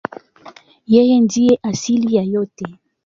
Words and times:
Yeye 0.93 1.15
ndiye 1.25 1.53
asili 1.69 2.07
ya 2.15 2.23
yote. 2.33 2.65